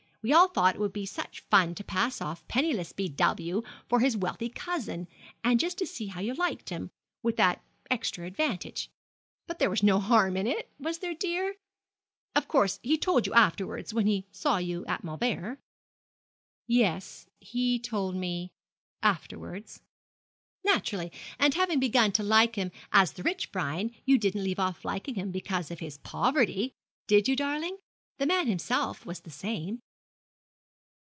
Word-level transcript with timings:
We 0.23 0.33
all 0.33 0.49
thought 0.49 0.75
it 0.75 0.79
would 0.79 0.93
be 0.93 1.07
such 1.07 1.43
fun 1.49 1.73
to 1.73 1.83
pass 1.83 2.21
off 2.21 2.47
penniless 2.47 2.91
B. 2.93 3.09
W. 3.09 3.63
for 3.89 4.01
his 4.01 4.15
wealthy 4.15 4.49
cousin 4.49 5.07
and 5.43 5.59
just 5.59 5.79
to 5.79 5.87
see 5.87 6.05
how 6.09 6.21
you 6.21 6.35
liked 6.35 6.69
him, 6.69 6.91
with 7.23 7.37
that 7.37 7.63
extra 7.89 8.27
advantage. 8.27 8.91
But 9.47 9.57
there 9.57 9.71
was 9.71 9.81
no 9.81 9.99
harm 9.99 10.37
in 10.37 10.45
it, 10.45 10.69
was 10.79 10.99
there, 10.99 11.15
dear? 11.15 11.55
Of 12.35 12.47
course, 12.47 12.79
he 12.83 12.99
told 12.99 13.25
you 13.25 13.33
afterwards, 13.33 13.95
when 13.95 14.05
you 14.05 14.21
saw 14.31 14.57
him 14.57 14.85
at 14.87 15.03
Mauleverer? 15.03 15.57
'Yes, 16.67 17.25
he 17.39 17.79
told 17.79 18.15
me 18.15 18.51
afterwards.' 19.01 19.81
'Naturally; 20.63 21.11
and 21.39 21.55
having 21.55 21.79
begun 21.79 22.11
to 22.11 22.21
like 22.21 22.57
him 22.57 22.71
as 22.91 23.13
the 23.13 23.23
rich 23.23 23.51
Brian, 23.51 23.89
you 24.05 24.19
didn't 24.19 24.43
leave 24.43 24.59
off 24.59 24.85
liking 24.85 25.15
him 25.15 25.31
because 25.31 25.71
of 25.71 25.79
his 25.79 25.97
poverty 25.97 26.73
did 27.07 27.27
you, 27.27 27.35
darling? 27.35 27.79
The 28.19 28.27
man 28.27 28.45
himself 28.45 29.03
was 29.03 29.21
the 29.21 29.31
same.' 29.31 29.81